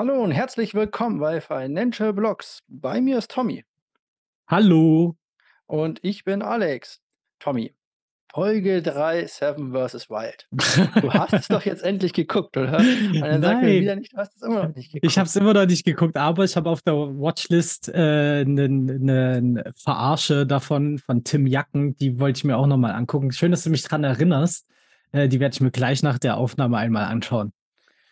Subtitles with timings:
[0.00, 2.62] Hallo und herzlich willkommen bei Financial Blocks.
[2.68, 3.66] Bei mir ist Tommy
[4.48, 5.14] Hallo.
[5.66, 7.02] und ich bin Alex.
[7.38, 7.74] Tommy,
[8.32, 10.08] Folge 3 Seven vs.
[10.08, 10.48] Wild.
[11.02, 12.78] Du hast es doch jetzt endlich geguckt, oder?
[12.78, 15.34] Und dann sag mir wieder nicht, du hast es immer noch nicht ich habe es
[15.34, 15.50] geguckt.
[15.50, 20.96] immer noch nicht geguckt, aber ich habe auf der Watchlist äh, 'nen 'nen Verarsche davon
[20.96, 23.32] von Tim Jacken, die wollte ich mir auch noch mal angucken.
[23.32, 24.66] Schön, dass du mich dran erinnerst.
[25.12, 27.52] Äh, die werde ich mir gleich nach der Aufnahme einmal anschauen.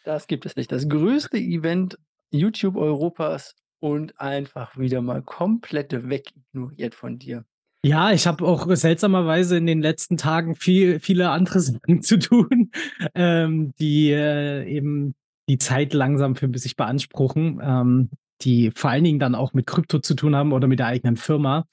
[0.09, 0.73] Das gibt es nicht.
[0.73, 1.99] Das größte Event
[2.31, 7.45] YouTube Europas und einfach wieder mal komplett wegignoriert von dir.
[7.85, 12.71] Ja, ich habe auch seltsamerweise in den letzten Tagen viel viele andere Sachen zu tun,
[13.15, 15.15] ähm, die, äh, eben
[15.47, 18.09] die Zeit langsam für sich beanspruchen, ähm,
[18.41, 21.19] die vor allen Dingen dann auch mit Krypto zu tun haben oder mit der eigenen
[21.19, 21.67] Firma.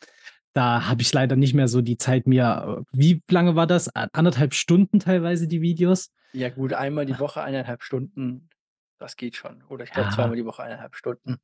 [0.56, 3.94] Da habe ich leider nicht mehr so die Zeit, mir wie lange war das?
[3.94, 6.12] A 1,5 Stunden teilweise die Videos?
[6.34, 8.50] Ja gut, einmal die Woche 1,5 Stunden,
[8.98, 9.64] das geht schon.
[9.64, 10.44] Oder ich glaube zweimal Ja.
[10.44, 11.38] die Woche 1,5 Stunden.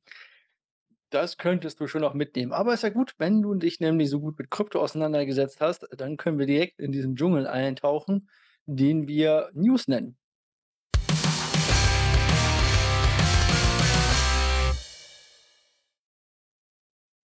[1.10, 2.52] Das könntest du schon noch mitnehmen.
[2.52, 6.16] Aber ist ja gut, wenn du dich nämlich so gut mit Krypto auseinandergesetzt hast, dann
[6.16, 8.30] können wir direkt in diesen Dschungel eintauchen,
[8.64, 10.16] den wir News nennen.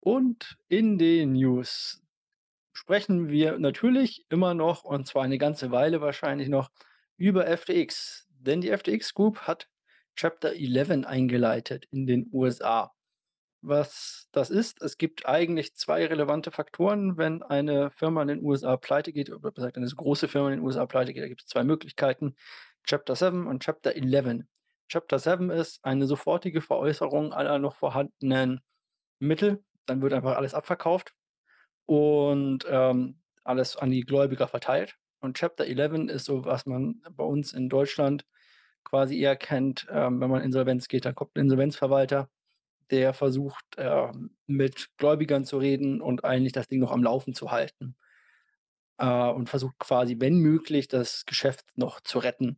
[0.08, 2.02] Und in den News
[2.72, 6.72] sprechen wir natürlich immer noch, und zwar eine ganze Weile wahrscheinlich noch,
[7.18, 8.26] über FTX.
[8.30, 9.68] Denn die FTX Group hat
[10.16, 12.94] Chapter 11 eingeleitet in den USA.
[13.62, 18.78] Was das ist, es gibt eigentlich 2 relevante Faktoren, wenn eine Firma in den USA
[18.78, 22.38] pleitegeht oder besser gesagt eine große Firma in den USA pleitegeht, da gibt's 2 Möglichkeiten,
[22.86, 24.46] Chapter 7 und Chapter 11.
[24.88, 28.62] Chapter 7 ist eine sofortige Veräußerung aller noch vorhandenen
[29.20, 29.66] Mittel.
[29.88, 31.14] Dann wird einfach alles abverkauft
[31.88, 34.98] und, ähm, alles an die Gläubiger verteilt.
[35.22, 38.26] Und Chapter 11 ist so, was man bei uns in Deutschland
[38.86, 42.30] quasi eher kennt, ähm, wenn man Insolvenz geht, dann kommt 'n Insolvenzverwalter,
[42.92, 47.52] der versucht, ähm, mit Gläubigern zu reden und eigentlich das Ding noch am Laufen zu
[47.52, 47.96] halten.
[49.00, 52.58] Äh, und versucht quasi, wenn möglich, das Geschäft noch zu retten.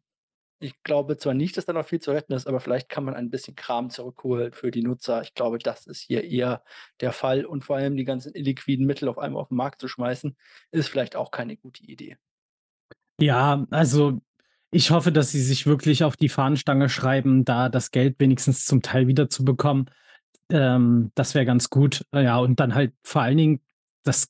[0.62, 3.14] Ich glaube zwar nicht, dass da noch viel zu retten ist, aber vielleicht kann man
[3.14, 5.22] ein bisschen Kram zurückholen für die Nutzer.
[5.22, 6.64] Ich glaube, das ist hier eher
[7.00, 9.88] der Fall und vor allem die ganzen illiquiden Mittel auf einmal auf 'n Markt zu
[9.88, 10.36] schmeißen,
[10.72, 12.18] ist vielleicht auch keine gute Idee.
[13.22, 14.22] Ja, also,
[14.72, 18.82] ich hoffe, dass sie sich wirklich auf die Fahnenstange schreiben, da das Geld wenigstens zum
[18.82, 19.90] Teil wiederzubekommen.
[20.52, 22.06] Ähm, das wäre ganz gut.
[22.14, 23.62] Ja, und dann halt vor allen Dingen,
[24.04, 24.30] dass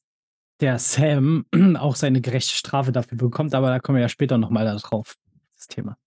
[0.62, 1.46] der Sam
[1.78, 4.76] auch seine gerechte Strafe dafür bekommt, aber da kommen wir ja später noch mal da
[4.76, 5.16] drauf,
[5.56, 5.98] das Thema.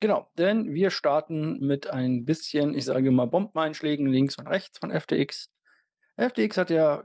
[0.00, 4.90] Genau, denn wir starten mit ein bisschen, ich sage mal, Bombeneinschlägen links und rechts von
[4.90, 5.50] FTX.
[6.18, 7.04] FTX hat ja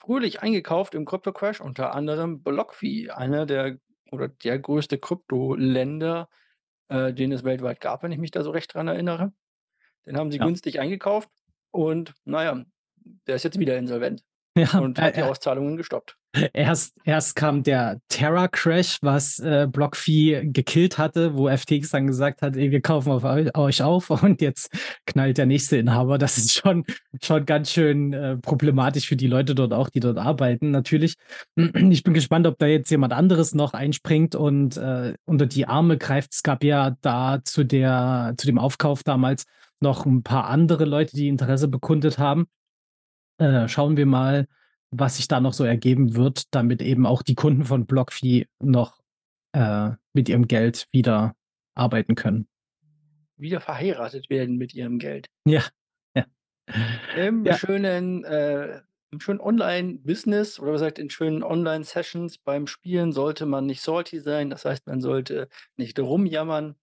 [0.00, 3.78] fröhlich eingekauft im Krypto-Crash, unter anderem BlockFi, einer der
[4.12, 6.28] oder der größte Kryptoländer,
[6.88, 9.32] äh, den es weltweit gab, wenn ich mich da so recht dran erinnere.
[10.06, 10.46] Den haben sie Ja.
[10.46, 11.30] günstig eingekauft
[11.72, 12.64] und na ja,
[13.26, 14.24] der ist jetzt wieder insolvent
[14.56, 16.16] Ja, und äh, hat die äh Auszahlungen gestoppt.
[16.52, 22.56] Erst erst kam der Terra-Crash, was, äh, BlockFi gekillt hatte, wo FTX dann gesagt hat:
[22.56, 24.70] „Ey, wir kaufen auf eu euch auf“, und jetzt
[25.06, 26.18] knallt der nächste Inhaber.
[26.18, 26.84] Das ist schon
[27.22, 31.14] schon ganz schön, äh, problematisch für die Leute dort auch, die dort arbeiten natürlich.
[31.96, 35.96] Ich bin gespannt, ob da jetzt jemand anderes noch einspringt und, äh, unter die Arme
[35.98, 36.34] greift.
[36.34, 39.44] Es gab ja da zu der zu dem Aufkauf damals
[39.80, 42.46] noch 'n paar andere Leute, die Interesse bekundet haben.
[43.38, 44.46] Äh, schauen wir mal,
[44.90, 49.00] was sich da noch so ergeben wird, damit eben auch die Kunden von BlockFi noch,
[49.52, 51.34] äh, mit ihrem Geld wieder
[51.74, 52.48] arbeiten können.
[53.36, 55.28] Wieder verheiratet werden mit ihrem Geld.
[55.44, 55.62] Ja,
[56.14, 56.24] ja.
[57.16, 57.56] Im Ja.
[57.56, 58.80] schönen äh,
[59.12, 64.20] im schönen Online-Business oder besser gesagt in schönen Online-Sessions beim Spielen sollte man nicht salty
[64.20, 64.50] sein.
[64.50, 66.74] Das heißt, man sollte nicht rumjammern.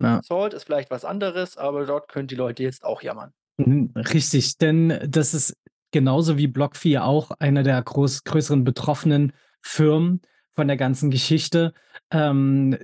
[0.00, 0.20] Ja.
[0.24, 3.32] Salt ist vielleicht was anderes, aber dort können die Leute jetzt auch jammern.
[3.58, 5.56] Richtig, denn das ist
[5.90, 10.20] genauso wie BlockFi auch einer der groß größeren betroffenen Firmen
[10.54, 11.72] von der ganzen Geschichte.
[12.10, 12.78] Ähm,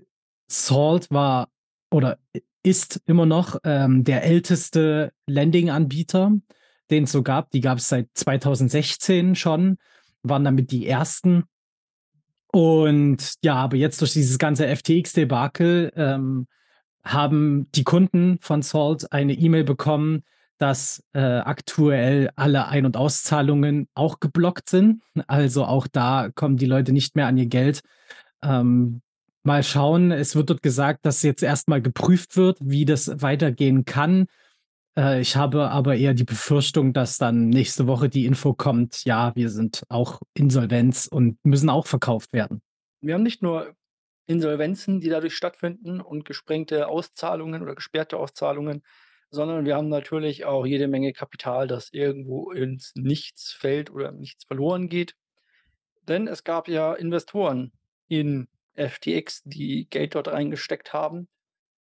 [0.49, 1.49] Salt war
[1.91, 2.19] oder
[2.63, 6.33] ist immer noch, ähm, der älteste Lending-Anbieter,
[6.91, 7.51] den's so gab.
[7.51, 9.77] Die gab's seit 2016 schon,
[10.23, 11.45] waren damit die Ersten.
[12.51, 16.47] Und ja, aber jetzt durch dieses ganze FTX-Debakel, ähm,
[17.05, 20.23] haben die Kunden von Salt eine E-Mail bekommen,
[20.59, 25.03] dass, äh, aktuell alle Ein und Auszahlungen auch geblockt sind.
[25.27, 27.83] Also, auch da kommen die Leute nicht mehr an ihr Geld.
[28.43, 29.03] Ähm,
[29.43, 30.11] mal schauen.
[30.13, 34.27] Es wird dort gesagt, dass jetzt erst mal geprüft wird, wie das weitergehen kann.
[34.97, 39.33] Äh, ich habe aber eher die Befürchtung, dass dann nächste Woche die Info kommt: „Ja,
[39.35, 42.63] wir sind auch Insolvenz und müssen auch verkauft werden.“
[43.01, 43.75] Wir haben nicht nur
[44.27, 48.83] Insolvenzen, die dadurch stattfinden und gesprengte Auszahlungen oder gesperrte Auszahlungen,
[49.35, 54.45] sondern wir haben natürlich auch jede Menge Kapital, das irgendwo ins Nichts fällt oder Nichts
[54.45, 55.15] verloren geht.
[56.09, 57.73] Denn es gab ja Investoren
[58.09, 61.29] in FTX, die Geld dort reingesteckt haben.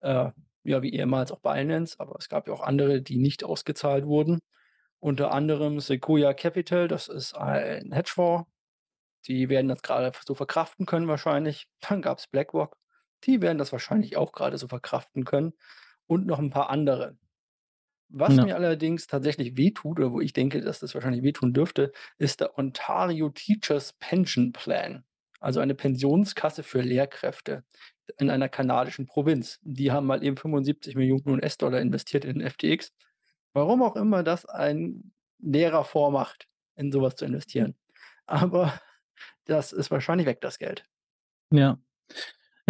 [0.01, 0.31] Äh,
[0.65, 4.41] ja, wie ehemals auch Binance, aber es gab ja auch andere, die nicht ausgezahlt wurden.
[5.01, 8.49] Unter anderem Sequoia Capital, das ist ein Hedgefonds.
[9.27, 11.69] Die werden das gerade so verkraften können wahrscheinlich.
[11.81, 12.77] Dann gab es BlackRock,
[13.25, 15.53] die werden das wahrscheinlich auch gerade so verkraften können
[16.07, 17.17] und noch ein paar andere.
[18.15, 18.45] Was Ja.
[18.45, 22.59] mir allerdings tatsächlich wehtut oder wo ich denke, dass das wahrscheinlich wehtun dürfte, ist der
[22.59, 25.05] Ontario Teachers Pension Plan,
[25.41, 27.65] also eine Pensionskasse für Lehrkräfte
[28.19, 29.61] in einer kanadischen Provinz.
[29.63, 32.93] Die haben mal eben 75 Millionen US-Dollar investiert in FTX.
[33.55, 37.75] Warum auch immer das ein Lehrer vormacht, in sowas zu investieren.
[38.27, 38.79] Aber
[39.47, 40.85] das ist wahrscheinlich weg, das Geld.
[41.51, 41.79] Ja.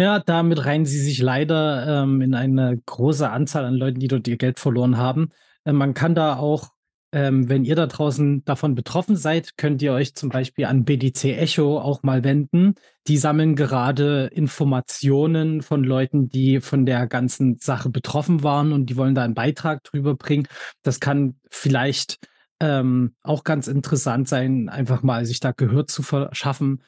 [0.03, 4.27] Ja, damit reihen sie sich leider, ähm, in eine große Anzahl an Leuten, die dort
[4.27, 5.29] ihr Geld verloren haben.
[5.63, 6.71] Äh, man kann da auch,
[7.13, 11.37] ähm, wenn ihr da draußen davon betroffen seid, könnt ihr euch zum Beispiel an BDC
[11.37, 12.75] Echo auch mal wenden.
[13.07, 18.97] Die sammeln gerade Informationen von Leuten, die von der ganzen Sache betroffen waren und die
[18.97, 20.49] wollen da einen Beitrag drüber bringen.
[20.81, 22.17] Das kann vielleicht,
[22.59, 26.83] ähm, auch ganz interessant sein, einfach mal sich da Gehör zu verschaffen.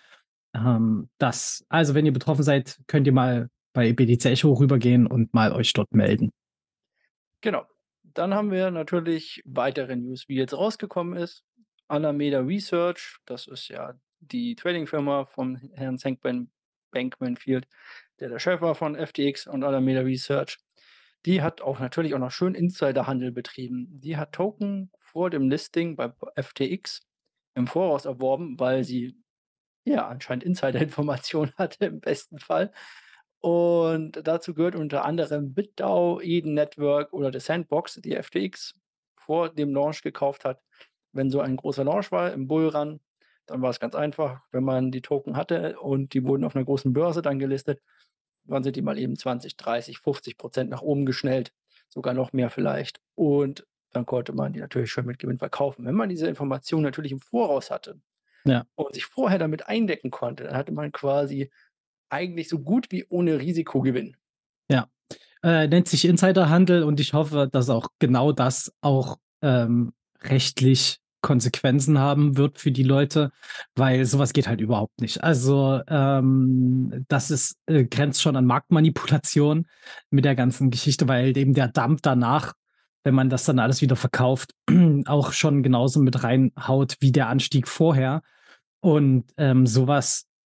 [0.56, 5.34] Ähm, das also, wenn ihr betroffen seid, könnt ihr mal bei BDC Echo rübergehen und
[5.34, 6.32] mal euch dort melden.
[7.42, 7.66] Genau.
[8.04, 11.44] Dann haben wir natürlich weitere News, wie jetzt rausgekommen ist.
[11.88, 16.50] Alameda Research, das ist ja die Tradingfirma von Herrn Sankman
[16.92, 17.68] Bankman-Fried,
[18.22, 20.58] der der Chef war von FTX und Alameda Research.
[21.26, 23.88] Die hat auch natürlich auch noch schön Insiderhandel betrieben.
[24.00, 27.02] Die hat Token vor dem Listing bei FTX
[27.56, 29.18] im Voraus erworben, weil sie
[29.86, 32.72] ja anscheinend Insiderinformationen hatte im besten Fall.
[33.40, 38.74] Und dazu gehört unter anderem BitDAO, Eden Network oder The Sandbox, die FTX
[39.16, 40.62] vor dem Launch gekauft hat.
[41.12, 43.00] Wenn so ein großer Launch war im Bullrun,
[43.46, 46.66] dann war es ganz einfach, wenn man die Token hatte und die wurden auf einer
[46.66, 47.82] großen Börse dann gelistet,
[48.46, 51.54] dann sind die mal eben 20, 30, 50 Prozent nach oben geschnellt,
[51.90, 53.00] sogar noch mehr vielleicht.
[53.14, 55.86] Und dann konnte man die natürlich schön mit Gewinn verkaufen.
[55.86, 58.00] Wenn man diese Information natürlich im Voraus hatte
[58.48, 58.66] Ja.
[58.76, 61.50] und sich vorher damit eindecken konnte, dann hatte man quasi
[62.10, 64.16] eigentlich so gut wie ohne Risikogewinn.
[64.70, 64.88] Ja.
[65.44, 71.98] Äh, nennt sich Insiderhandel und ich hoffe, dass auch genau das auch, ähm, rechtlich Konsequenzen
[71.98, 73.32] haben wird für die Leute,
[73.76, 75.24] weil sowas geht halt überhaupt nicht.
[75.24, 79.66] Also, ähm, das ist äh, grenzt schon an Marktmanipulation
[80.12, 82.54] mit der ganzen Geschichte, weil eben der Dump danach,
[83.04, 84.52] wenn man das dann alles wieder verkauft,
[85.08, 88.22] auch schon genauso mit reinhaut wie der Anstieg vorher.
[88.86, 89.88] Und, ähm, so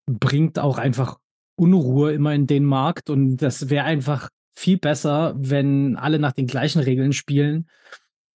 [0.06, 1.18] bringt auch einfach
[1.56, 6.46] Unruhe immer in den Markt und das wäre einfach viel besser, wenn alle nach den
[6.46, 7.68] gleichen Regeln spielen,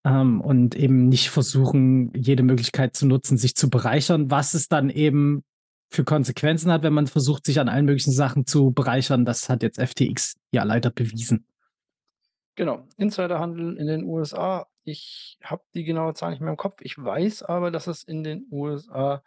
[0.03, 4.89] ähm, und eben nicht versuchen, jede Möglichkeit zu nutzen, sich zu bereichern, was es dann
[4.89, 5.43] eben
[5.89, 9.23] für Konsequenzen hat, wenn man versucht, sich an allen möglichen Sachen zu bereichern.
[9.23, 11.45] Das hat jetzt FTX ja leider bewiesen.
[12.55, 14.67] Genau, Insiderhandel in den USA.
[14.83, 16.81] Ich habe die genaue Zahl nicht mehr im Kopf.
[16.81, 19.23] Ich weiß aber, dass es in den USA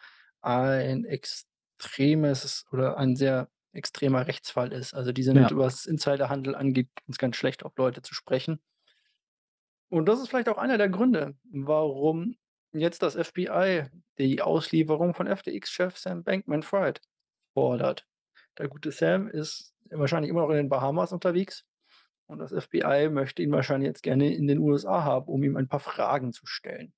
[0.47, 4.95] ein extremes oder ein sehr extremer Rechtsfall ist.
[4.95, 5.49] Also, die sind, Ja.
[5.53, 8.61] was Insiderhandel angeht, ganz, ganz schlecht auf Leute zu sprechen.
[9.89, 12.37] Und das ist vielleicht auch einer der Gründe, warum
[12.73, 13.85] jetzt das FBI
[14.19, 17.01] die Auslieferung von FTX-Chef Sam Bankman-Fried
[17.55, 18.07] fordert.
[18.59, 21.65] Der gute Sam ist wahrscheinlich immer noch in den Bahamas unterwegs
[22.27, 25.69] und das FBI möchte ihn wahrscheinlich jetzt gerne in den USA haben, um ihm ein
[25.69, 26.93] paar Fragen zu stellen.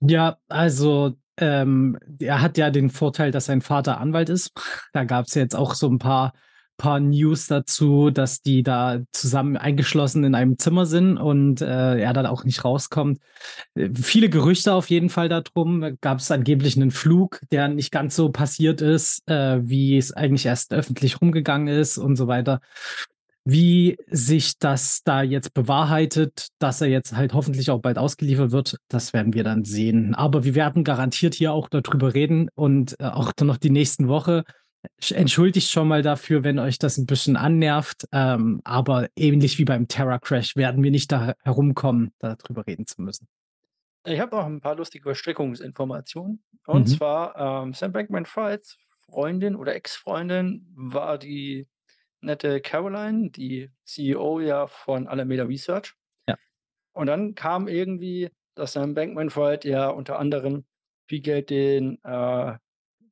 [0.00, 4.52] Ja, also, ähm, er hat ja den Vorteil, dass sein Vater Anwalt ist.
[4.92, 6.32] Da gab's jetzt auch so 'n paar
[6.80, 12.12] paar News dazu, dass die da zusammen eingeschlossen in einem Zimmer sind und, äh, er
[12.12, 13.18] dann auch nicht rauskommt.
[13.74, 15.96] Äh, viele Gerüchte auf jeden Fall da drum.
[16.00, 20.72] Gab's angeblich 'nen Flug, der nicht ganz so passiert ist, äh, wie es eigentlich erst
[20.72, 22.60] öffentlich rumgegangen ist und so weiter.
[23.50, 28.76] Wie sich das da jetzt bewahrheitet, dass er jetzt halt hoffentlich auch bald ausgeliefert wird,
[28.88, 30.14] das werden wir dann sehen.
[30.14, 33.70] Aber wir werden garantiert hier auch da drüber reden und, äh, auch dann noch die
[33.70, 34.44] nächsten Woche.
[35.00, 39.64] Sch entschuldigt schon mal dafür, wenn euch das 'n bisschen annervt, ähm, aber ähnlich wie
[39.66, 43.26] beim Terra Crash werden wir nicht da herumkommen, da drüber reden zu müssen.
[44.06, 46.42] Ich habe noch 'n paar lustige Verstrickungsinformationen.
[46.66, 46.98] Und Mhm.
[46.98, 51.66] zwar, ähm, Sam Bankman-Frieds Freundin oder Ex-Freundin war die
[52.20, 55.94] nette Caroline, die CEO ja von Alameda Research.
[56.28, 56.36] Ja.
[56.92, 60.66] Und dann kam irgendwie, dass Sam Bankman-Fried ja unter anderem
[61.06, 62.58] viel Geld den, äh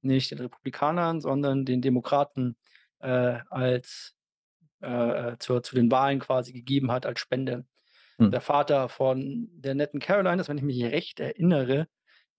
[0.02, 2.56] nicht den Republikanern, sondern den Demokraten,
[3.00, 4.14] äh, als
[4.80, 7.66] äh, zur zu den Wahlen quasi gegeben hat als Spende.
[8.32, 11.86] Der Vater von der netten Caroline ist, wenn ich mich recht erinnere,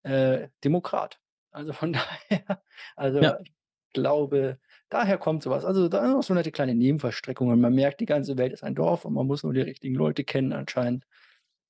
[0.03, 1.19] äh, Demokrat.
[1.51, 1.93] Also von
[2.29, 2.63] daher
[2.95, 3.39] also Ja.
[3.41, 3.53] ich
[3.93, 4.59] glaube,
[4.89, 5.65] daher kommt so was.
[5.65, 7.60] Also, da noch so nette kleine Nebenverstrickungen.
[7.60, 10.24] Man merkt, die ganze Welt ist ein Dorf und man muss nur die richtigen Leute
[10.24, 11.06] kennen anscheinend.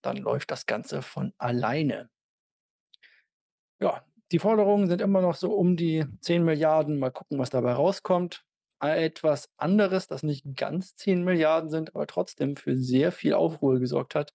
[0.02, 2.10] Dann läuft das Ganze von alleine.
[3.80, 6.98] Ja, die Forderungen sind immer noch so um die 10.000.000.000.
[6.98, 8.44] Mal gucken, was dabei rauskommt.
[8.80, 14.34] Etwas anderes, das nicht ganz 10.000.000.000 sind, aber trotzdem für sehr viel Aufruhr gesorgt hat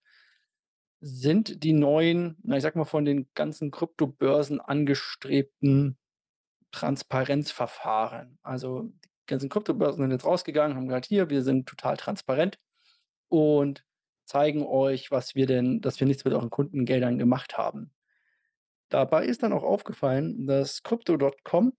[1.02, 5.98] sind die neuen, na, ich sage mal, von den ganzen Kryptobörsen angestrebten
[6.72, 8.38] Transparenzverfahren.
[8.42, 12.58] Also, die ganzen Kryptobörsen sind jetzt rausgegangen, haben gesagt: „Hier, wir sind total transparent
[13.28, 13.84] und
[14.26, 17.92] zeigen euch, was wir denn dass wir nichts mit euren Kundengeldern gemacht haben.“
[18.88, 21.72] Dabei ist dann auch aufgefallen, dass Crypto.com,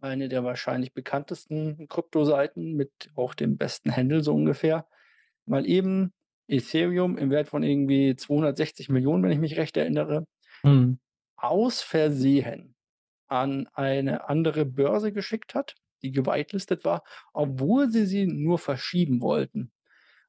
[0.00, 4.86] eine der wahrscheinlich bekanntesten Kryptoseiten mit auch dem besten Handle so ungefähr,
[5.46, 6.12] mal eben
[6.48, 10.26] Ethereum im Wert von irgendwie 260.000.000, wenn ich mich recht erinnere
[10.64, 10.98] Mhm.
[11.40, 12.74] aus Versehen
[13.28, 19.72] an eine andere Börse geschickt hat, die gewhitelistet war, obwohl sie sie nur verschieben wollten.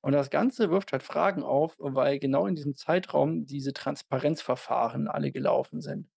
[0.02, 5.32] Und das Ganze wirft halt Fragen auf, weil genau in diesem Zeitraum diese Transparenzverfahren alle
[5.32, 6.08] gelaufen sind.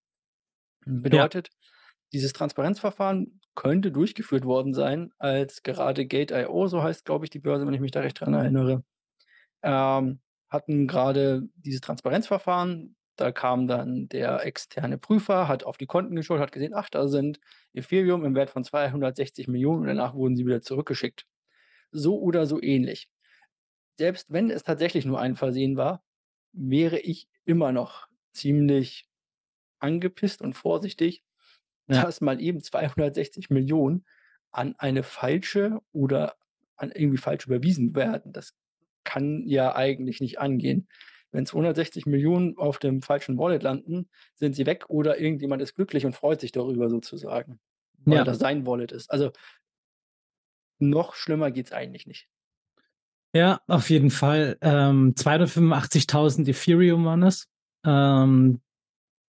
[0.87, 0.93] Ja.
[1.01, 1.51] Bedeutet,
[2.12, 7.67] dieses Transparenzverfahren könnte durchgeführt worden sein, als gerade Gate.io, so heißt, glaube ich, die Börse,
[7.67, 8.85] wenn ich mich da recht dran erinnere,
[9.62, 12.97] ähm, hatten grade dieses Transparenzverfahren.
[13.19, 17.09] Da kam dann der externe Prüfer, hat auf die Konten geschaut, hat gesehen: „Ach, da
[17.09, 17.40] sind
[17.75, 21.26] Ethereum im Wert von 260.000.000“ und danach wurden sie wieder zurückgeschickt.
[21.92, 23.09] So oder so ähnlich.
[23.99, 26.04] Selbst wenn es tatsächlich nur ein Versehen war,
[26.52, 29.09] wäre ich immer noch ziemlich
[29.81, 31.25] angepisst und vorsichtig,
[31.88, 32.07] Ja.
[32.07, 34.04] dass mal eben 260.000.000
[34.52, 36.37] an eine falsche oder
[36.76, 38.33] an irgendwie falsch überwiesen werden.
[38.33, 38.54] Das
[39.04, 40.88] kann ja eigentlich nicht angehen.
[41.33, 46.15] Wenn 260.000.000 auf dem falschen Wallet landen, sind sie weg oder irgendjemand ist glücklich und
[46.15, 47.59] freut sich darüber sozusagen,
[48.05, 48.25] weil Ja.
[48.25, 49.11] das sein Wallet ist.
[49.11, 49.33] Also
[50.81, 52.27] noch schlimmer geht's eigentlich nicht.
[53.35, 54.59] Ja, auf jeden Fall.
[54.61, 57.47] Ähm, 285.000 Ethereum waren es.
[57.85, 58.61] Ähm,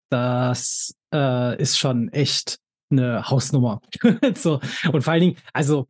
[0.09, 2.59] das, äh, ist schon echt
[2.91, 3.81] 'ne Hausnummer.
[4.37, 4.61] So,
[4.93, 5.87] und vor allen Dingen also,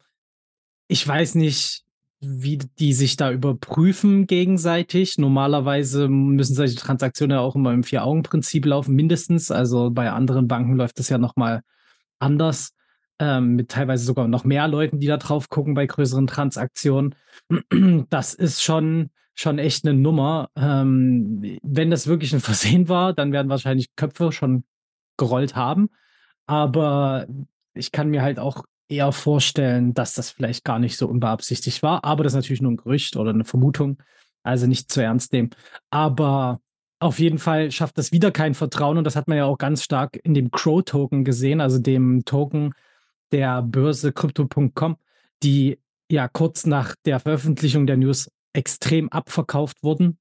[0.90, 1.84] ich weiß nicht,
[2.22, 5.18] wie die sich da überprüfen gegenseitig.
[5.18, 9.52] Normalerweise müssen solche Transaktionen ja auch immer im Vier-Augen-Prinzip laufen, mindestens.
[9.52, 11.62] Also, bei anderen Banken läuft das ja noch mal
[12.20, 12.72] anders,
[13.20, 17.16] ähm, mit teilweise sogar noch mehr Leuten, die da drauf gucken bei größeren Transaktionen.
[18.10, 20.50] Das ist schon schon echt 'ne Nummer.
[20.58, 24.64] Ähm, wenn das wirklich 'n Versehen war, dann werden wahrscheinlich Köpfe schon
[25.18, 25.90] gerollt haben.
[26.48, 27.28] Aber
[27.76, 32.04] ich kann mir halt auch eher vorstellen, dass das vielleicht gar nicht so unbeabsichtigt war.
[32.06, 33.98] Aber das ist natürlich nur 'n Gerücht oder 'ne Vermutung,
[34.44, 35.52] also nicht zu ernst nehmen.
[35.92, 36.62] Aber
[37.00, 39.84] auf jeden Fall schafft das wieder kein Vertrauen und das hat man ja auch ganz
[39.84, 42.74] stark in dem CRO-Token gesehen, also dem Token
[43.32, 44.98] der Börse Crypto.com,
[45.44, 45.80] die
[46.12, 50.18] ja kurz nach der Veröffentlichung der News extrem abverkauft wurden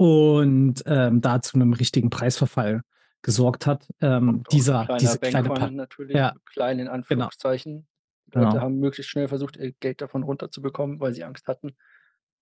[0.00, 2.82] und, ähm, da zu 'nem richtigen Preisverfall
[3.24, 3.88] gesorgt hat.
[4.00, 6.34] Ähm, dieser kleiner diese kleine Bankrun natürlich, ja.
[6.46, 7.28] klein in Genau.
[7.28, 7.88] Anführungszeichen.
[8.26, 8.60] Die Leute Genau.
[8.60, 11.76] haben möglichst schnell versucht, ihr Geld davon runterzubekommen, weil sie Angst hatten.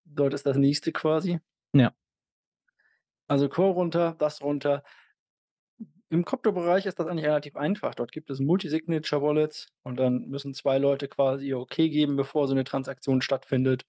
[0.05, 1.41] Dort ist das nächste quasi.
[1.75, 1.93] Ja.
[3.31, 4.83] Also Quo runter, das runter.
[6.11, 7.95] Im Kryptobereich ist das eigentlich relativ einfach.
[7.95, 12.55] Dort gibt es Multi-Signature-Wallets und dann müssen 2 Leute quasi ihr Okay geben, bevor so
[12.55, 13.85] 'ne Transaktion stattfindet.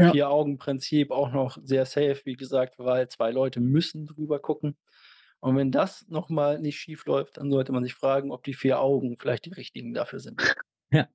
[0.00, 0.12] Ja.
[0.12, 4.76] Vier-Augen-Prinzip auch noch sehr safe, wie gesagt, weil 2 Leute müssen drüber gucken.
[5.40, 8.80] Und wenn das noch mal nicht schiefläuft, dann sollte man sich fragen, ob die 4
[8.80, 10.42] Augen vielleicht die richtigen dafür sind.
[10.90, 11.06] Ja.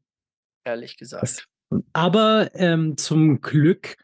[0.63, 1.47] Ehrlich Das gesagt.
[1.93, 3.97] aber, ähm, zum Glück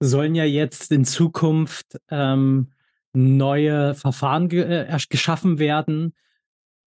[0.00, 2.72] sollen ja jetzt in Zukunft, ähm,
[3.12, 6.14] neue Verfahren ge äh, geschaffen werden,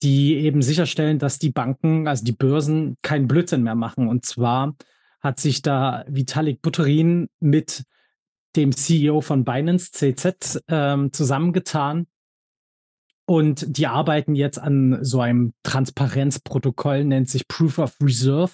[0.03, 4.09] die eben sicherstellen, dass die Banken, also die Börsen, keinen Blödsinn mehr machen.
[4.09, 4.77] Und zwar
[5.21, 7.85] hat sich da Vitalik Buterin mit
[8.57, 12.07] dem CEO von Binance, CZ, ähm, zusammengetan
[13.29, 18.53] und die arbeiten jetzt an so einem Transparenzprotokoll, nennt sich Proof of Reserve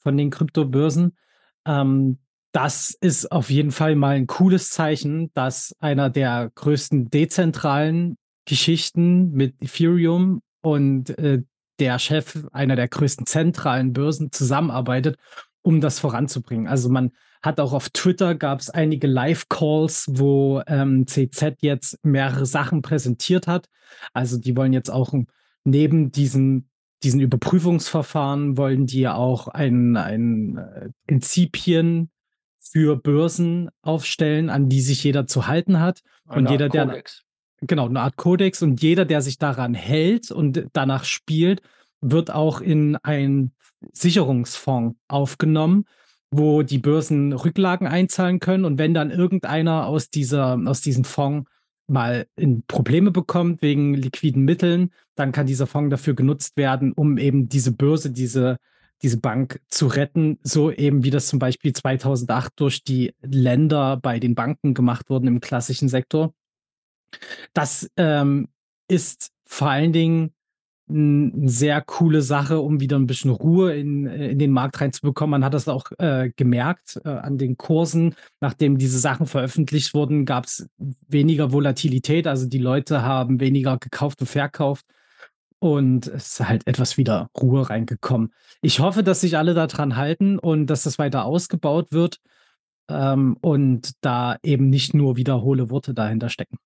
[0.00, 1.16] von den Kryptobörsen.
[1.64, 2.18] Ähm,
[2.50, 9.30] das ist auf jeden Fall mal 'n cooles Zeichen, dass einer der größten dezentralen Geschichten
[9.30, 11.42] mit Ethereum und, äh,
[11.78, 15.18] der Chef einer der größten zentralen Börsen zusammenarbeitet,
[15.62, 16.66] um das voranzubringen.
[16.66, 22.82] Also, man hat auch auf Twitter gab's einige Live-Calls, wo, ähm, CZ jetzt mehrere Sachen
[22.82, 23.68] präsentiert hat.
[24.12, 25.14] Also, die wollen jetzt auch
[25.64, 26.66] neben diesen
[27.02, 32.10] diesen Überprüfungsverfahren wollen die ja auch ein ein, äh, Prinzipien
[32.58, 36.02] für Börsen aufstellen, an die sich jeder zu halten hat.
[36.26, 37.02] Eine Und Art jeder, der
[37.62, 41.62] genau, eine Art Kodex und jeder, der sich daran hält und danach spielt,
[42.00, 43.52] wird auch in einen
[43.92, 45.86] Sicherungsfonds aufgenommen,
[46.30, 48.64] wo die Börsen Rücklagen einzahlen können.
[48.64, 51.48] Und wenn dann irgendeiner aus dieser, aus diesem Fonds
[51.88, 57.18] mal in Probleme bekommt wegen liquiden Mitteln, dann kann dieser Fonds dafür genutzt werden, um
[57.18, 58.58] eben diese Börse, diese,
[59.02, 64.20] diese Bank zu retten, so eben wie das zum Beispiel 2008 durch die Länder bei
[64.20, 66.32] den Banken gemacht wurden im klassischen Sektor.
[67.54, 68.48] Das ähm,
[68.88, 70.32] ist vor allen Dingen
[70.90, 75.30] eine sehr coole Sache, um wieder ein bisschen Ruhe in, in den Markt reinzubekommen.
[75.30, 78.14] Man hat das auch äh, gemerkt äh, an den Kursen.
[78.40, 80.68] Nachdem diese Sachen veröffentlicht wurden, gab es
[81.08, 82.26] weniger Volatilität.
[82.26, 84.84] Also die Leute haben weniger gekauft und verkauft.
[85.58, 88.32] Und es ist halt etwas wieder Ruhe reingekommen.
[88.62, 92.18] Ich hoffe, dass sich alle daran halten und dass das weiter ausgebaut wird
[92.88, 96.56] ähm, und da eben nicht nur wiederhole Worte dahinter stecken.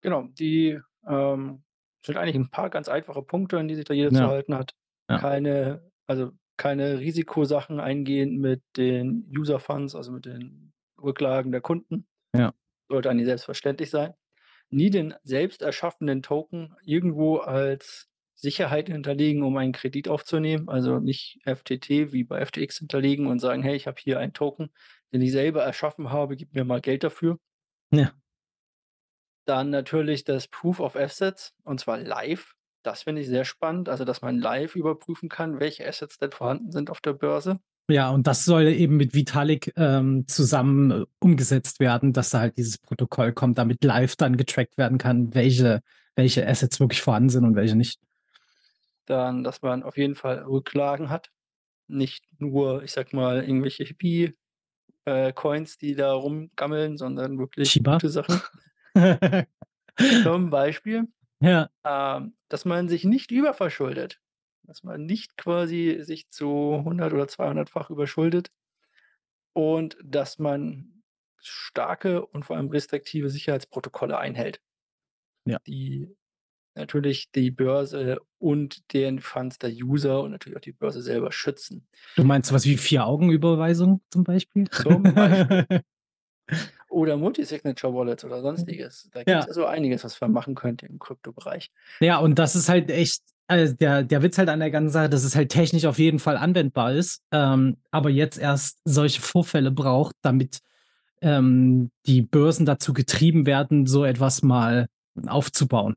[0.00, 1.62] Genau, die ähm,
[2.04, 4.28] sind eigentlich ein paar ganz einfache Punkte, an die sich da jeder zu Ja.
[4.28, 4.74] halten hat.
[5.10, 5.18] Ja.
[5.18, 12.06] Keine, also keine Risikosachen eingehen mit den User Funds, also mit den Rücklagen der Kunden.
[12.36, 12.52] Ja.
[12.88, 14.14] Sollte eigentlich selbstverständlich sein.
[14.70, 20.68] Nie den selbst erschaffenen Token irgendwo als Sicherheit hinterlegen, um einen Kredit aufzunehmen.
[20.68, 24.70] Also nicht FTT wie bei FTX hinterlegen und sagen, hey, ich habe hier einen Token,
[25.12, 27.38] den ich selber erschaffen habe, gib mir mal Geld dafür.
[27.92, 28.12] Ja.
[29.44, 32.54] Dann natürlich das Proof of Assets und zwar live.
[32.82, 36.72] Das finde ich sehr spannend, also dass man live überprüfen kann, welche Assets denn vorhanden
[36.72, 37.60] sind auf der Börse.
[37.90, 42.56] Ja, und das soll eben mit Vitalik ähm, zusammen äh, umgesetzt werden, dass da halt
[42.56, 45.82] dieses Protokoll kommt, damit live dann getrackt werden kann, welche,
[46.14, 48.00] welche Assets wirklich vorhanden sind und welche nicht.
[49.06, 51.30] Dann, dass man auf jeden Fall Rücklagen hat.
[51.88, 54.34] Nicht nur, ich sag mal, irgendwelche Hippie
[55.04, 57.94] äh, Coins, die da rumgammeln, sondern wirklich Shiba.
[57.94, 58.40] gute Sachen.
[60.22, 61.08] Zum Beispiel,
[61.40, 64.20] ja, ähm, dass man sich nicht überverschuldet.
[64.64, 68.50] Dass man nicht quasi sich zu 100 oder 200-fach überschuldet.
[69.54, 71.02] Und dass man
[71.38, 74.62] starke und vor allem restriktive Sicherheitsprotokolle einhält.
[75.44, 75.58] Ja.
[75.66, 76.08] Die
[76.74, 81.86] natürlich die Börse und den Funds der User und natürlich auch die Börse selber schützen.
[82.16, 84.68] du meinst sowas wie Vier-Augen-Überweisung zum Beispiel?
[84.70, 85.66] Zum Beispiel.
[86.92, 89.08] Oder Multisignature Wallets oder sonstiges.
[89.12, 89.48] Da gibt es Ja.
[89.48, 91.70] also einiges, was man machen könnte im Kryptobereich.
[92.00, 95.08] Ja, und das ist halt echt, also der, der Witz halt an der ganzen Sache,
[95.08, 99.70] dass es halt technisch auf jeden Fall anwendbar ist, ähm, aber jetzt erst solche Vorfälle
[99.70, 100.60] braucht, damit
[101.22, 104.86] ähm, die Börsen dazu getrieben werden, so etwas mal
[105.26, 105.94] aufzubauen.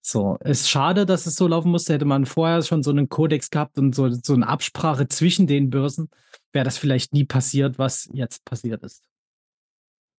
[0.00, 1.92] So, ist schade, dass es so laufen musste.
[1.92, 5.68] Hätte man vorher schon so einen Kodex gehabt und so, so eine Absprache zwischen den
[5.68, 6.08] Börsen,
[6.52, 9.02] wäre das vielleicht nie passiert, was jetzt passiert ist.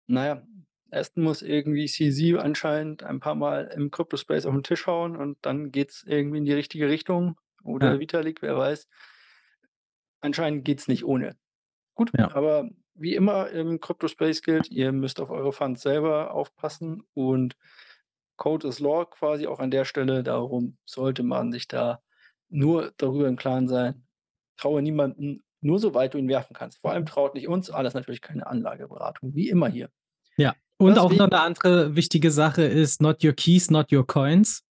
[0.09, 0.41] Naja,
[0.91, 5.37] erst muss irgendwie CZ anscheinend ein paar Mal im Crypto-Space auf den Tisch hauen und
[5.43, 7.37] dann geht es irgendwie in die richtige Richtung.
[7.63, 7.99] Oder Ja.
[7.99, 8.87] Vitalik, wer weiß.
[10.21, 11.37] Anscheinend geht es nicht ohne.
[11.95, 12.31] Gut, Ja.
[12.33, 17.55] aber wie immer im Crypto-Space gilt, ihr müsst auf eure Funds selber aufpassen und
[18.37, 20.23] Code is Law quasi auch an der Stelle.
[20.23, 22.01] Darum sollte man sich da
[22.49, 24.07] nur darüber im Klaren sein.
[24.57, 26.79] Traue niemanden, nur soweit du ihn werfen kannst.
[26.81, 29.89] Vor allem traut nicht uns, alles natürlich keine Anlageberatung, wie immer hier.
[30.39, 30.55] Ja.
[30.77, 34.63] Und auch noch Deswegen- eine andere wichtige Sache ist not your keys, not your coins.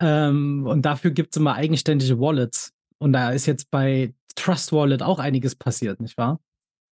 [0.00, 2.72] Ähm, und dafür gibt es immer eigenständige Wallets.
[2.98, 6.40] Und da ist jetzt bei Trust Wallet auch einiges passiert, nicht wahr?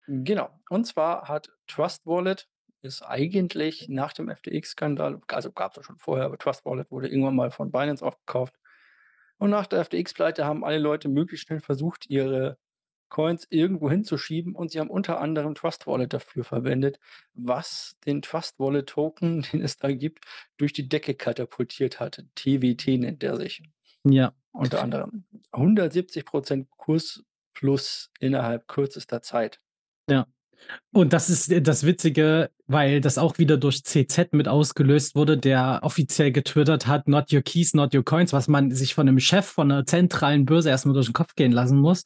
[0.07, 0.49] Genau.
[0.69, 2.47] Und zwar hat Trust Wallet
[2.83, 7.09] ist eigentlich nach dem FTX-Skandal, also gab es ja schon vorher, aber Trust Wallet wurde
[7.09, 8.55] irgendwann mal von Binance aufgekauft.
[9.39, 12.59] Und nach der FTX-Pleite haben alle Leute möglichst schnell versucht, ihre
[13.11, 16.99] Coins irgendwo hinzuschieben und sie haben unter anderem Trust Wallet dafür verwendet,
[17.35, 20.25] was den Trust Wallet Token, den es da gibt,
[20.57, 22.25] durch die Decke katapultiert hat.
[22.37, 23.63] TWT nennt der sich
[24.05, 24.33] Ja.
[24.53, 25.25] unter anderem.
[25.53, 29.61] 170% Kurs plus innerhalb kürzester Zeit.
[30.93, 35.37] Und das ist äh, das Witzige, weil das auch wieder durch CZ mit ausgelöst wurde,
[35.37, 39.21] der offiziell getwittert hat, not your keys, not your coins, was man sich von einem
[39.21, 42.05] Chef von einer zentralen Börse erstmal durch den Kopf gehen lassen muss.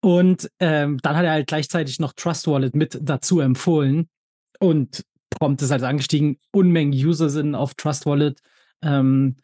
[0.00, 4.08] Und ähm, dann hat er halt gleichzeitig noch Trust Wallet mit dazu empfohlen.
[4.60, 8.40] Und prompt ist halt angestiegen, Unmengen User sind auf Trust Wallet
[8.82, 9.36] ähm,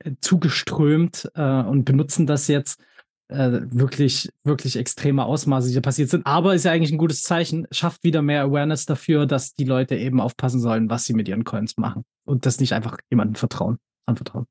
[0.00, 2.80] äh, zugeströmt äh, und benutzen das jetzt
[3.28, 6.26] äh, wirklich, wirklich extreme Ausmaße, die da passiert sind.
[6.26, 9.96] Aber ist ja eigentlich ein gutes Zeichen, schafft wieder mehr Awareness dafür, dass die Leute
[9.96, 12.04] eben aufpassen sollen, was sie mit ihren Coins machen.
[12.24, 14.46] Und das nicht einfach jemandem vertrauen, anvertrauen.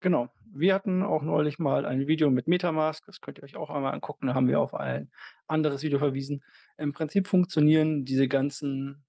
[0.00, 0.28] Genau.
[0.52, 3.94] Wir hatten auch neulich mal ein Video mit MetaMask, das könnt ihr euch auch einmal
[3.94, 5.08] angucken, da haben wir auf ein
[5.46, 6.42] anderes Video verwiesen.
[6.76, 9.04] Im Prinzip funktionieren diese ganzen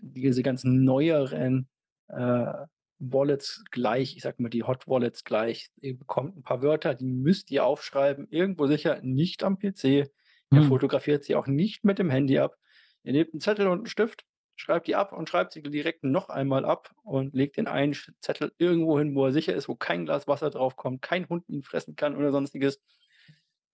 [0.00, 1.68] diese ganzen neueren,
[2.08, 2.52] äh,
[3.00, 5.70] Wallets gleich ich sage mal, die Hot Wallets gleich.
[5.80, 10.06] Ihr bekommt 'n paar Wörter, die müsst ihr aufschreiben, irgendwo sicher, nicht am PC.
[10.52, 10.62] Ihr Mhm.
[10.62, 12.56] fotografiert sie auch nicht mit dem Handy ab.
[13.04, 14.24] Ihr nehmt 'n Zettel und 'n Stift,
[14.56, 18.52] schreibt die ab und schreibt sie direkt noch einmal ab und legt den einen Zettel
[18.58, 21.96] irgendwo hin, wo er sicher ist, wo kein Glas Wasser draufkommt, kein Hund ihn fressen
[21.96, 22.80] kann oder Sonstiges.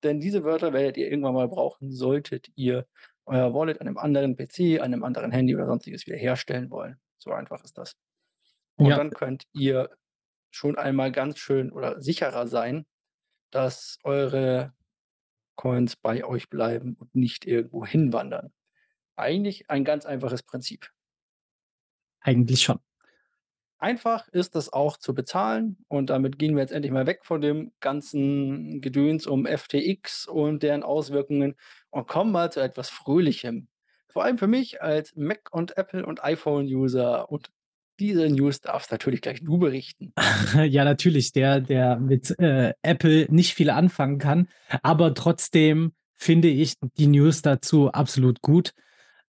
[0.04, 2.86] Denn diese Wörter werdet ihr irgendwann mal brauchen, solltet ihr
[3.26, 6.98] euer Wallet an 'nem anderen PC, an 'nem anderen Handy oder Sonstiges wiederherstellen wollen.
[7.18, 7.94] So einfach ist das.
[8.76, 8.96] Und Ja.
[8.96, 9.90] dann könnt ihr
[10.50, 12.86] schon einmal ganz schön oder sicherer sein,
[13.50, 14.74] dass eure
[15.56, 18.52] Coins bei euch bleiben und nicht irgendwo hinwandern.
[19.16, 20.90] Eigentlich ein ganz einfaches Prinzip.
[22.22, 22.78] Eigentlich schon.
[23.78, 27.40] Einfach ist das auch zu bezahlen und damit gehen wir jetzt endlich mal weg von
[27.40, 31.56] dem ganzen Gedöns um FTX und deren Auswirkungen
[31.90, 33.68] und kommen mal zu etwas Fröhlichem.
[34.08, 37.50] Vor allem für mich als Mac und Apple und iPhone-User und
[37.98, 40.12] diese News darfst natürlich gleich du berichten.
[40.68, 44.48] Ja, natürlich, der der mit, äh, Apple nicht viel anfangen kann,
[44.82, 48.72] aber trotzdem finde ich die News dazu absolut gut,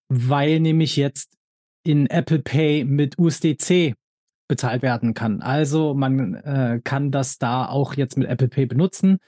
[0.08, 1.32] weil nämlich jetzt
[1.82, 3.94] in Apple Pay mit USDC
[4.48, 5.42] bezahlt werden kann.
[5.42, 9.18] Also, man, äh, kann das da auch jetzt mit Apple Pay benutzen.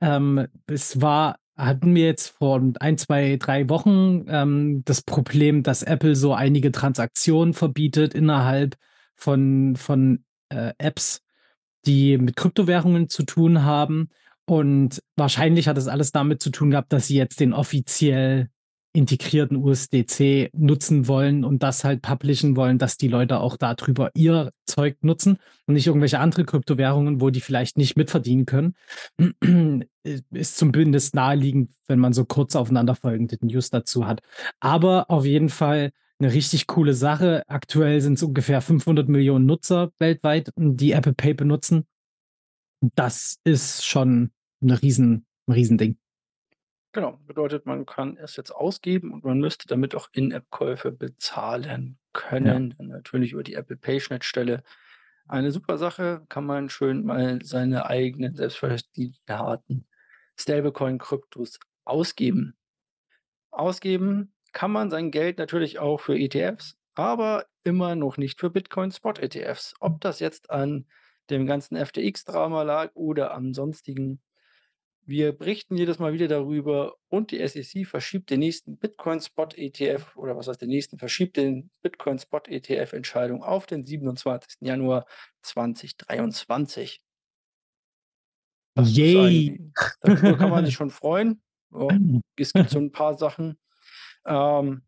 [0.00, 5.82] Ähm, es war hatten wir jetzt vor 1, 2, 3 Wochen, ähm, das Problem, dass
[5.82, 8.76] Apple so einige Transaktionen verbietet innerhalb
[9.14, 11.22] von von, äh, Apps,
[11.86, 14.10] die mit Kryptowährungen zu tun haben.
[14.44, 18.48] Und wahrscheinlich hat das alles damit zu tun gehabt, dass sie jetzt den offiziell
[18.96, 24.10] integrierten USDC nutzen wollen und das halt publishen wollen, dass die Leute auch da drüber
[24.14, 28.74] ihr Zeug nutzen und nicht irgendwelche andere Kryptowährungen, wo die vielleicht nicht mitverdienen können.
[29.20, 34.20] I ist zumindest naheliegend, wenn man so kurz aufeinanderfolgende News dazu hat.
[34.60, 37.42] Aber auf jeden Fall 'ne richtig coole Sache.
[37.48, 41.84] Aktuell sind's ungefähr 500.000.000 Nutzer weltweit, die Apple Pay benutzen.
[42.96, 44.30] Das ist schon
[44.60, 45.96] 'ne Riesen 'n Riesending.
[46.96, 52.20] Genau, bedeutet, man kann es jetzt ausgeben und man müsste damit auch In-App-Käufe bezahlen Ja.
[52.22, 54.62] können, natürlich über die Apple Pay Schnittstelle.
[55.28, 58.34] Eine super Sache, kann man schön mal seine eigenen
[60.38, 62.56] Stablecoin-Kryptos ausgeben.
[63.50, 68.90] Ausgeben kann man sein Geld natürlich auch für ETFs, aber immer noch nicht für Bitcoin
[68.90, 69.74] Spot ETFs.
[69.80, 70.86] Ob das jetzt an
[71.28, 74.22] dem ganzen FTX-Drama lag oder an Sonstigen.
[75.08, 80.16] Wir berichten jedes Mal wieder darüber und die SEC verschiebt den nächsten Bitcoin Spot ETF
[80.16, 84.58] oder was heißt den nächsten, verschiebt den Bitcoin Spot ETF Entscheidung auf den 27.
[84.62, 85.06] Januar
[85.42, 87.00] 2023.
[88.74, 89.50] Das ist Yay.
[89.50, 91.40] ein darüber kann man sich schon freuen.
[91.72, 91.86] Ja,
[92.36, 93.58] es gibt so 'n paar Sachen.
[94.26, 94.82] Ähm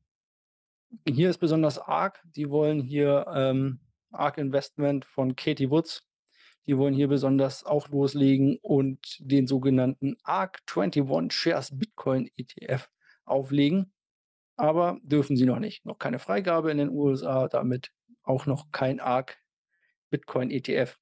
[1.06, 3.78] hier ist besonders ARK, die wollen hier, ähm
[4.10, 6.07] ARK Investment von Cathie Woods,
[6.68, 12.90] die wollen hier besonders auch loslegen und den sogenannten ARK21 Shares Bitcoin ETF
[13.24, 13.92] auflegen,
[14.56, 15.86] aber dürfen sie noch nicht.
[15.86, 17.90] Noch keine Freigabe in den USA, damit
[18.22, 19.38] auch noch kein ARK
[20.10, 20.98] Bitcoin ETF.